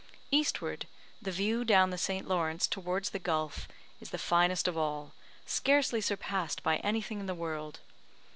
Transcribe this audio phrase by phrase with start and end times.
[0.31, 0.87] Eastward,
[1.21, 2.27] the view down the St.
[2.27, 3.67] Lawrence towards the Gulf,
[3.99, 5.13] is the finest of all,
[5.45, 7.81] scarcely surpassed by anything in the world.